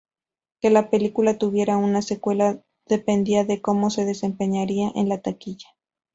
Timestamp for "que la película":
0.61-1.37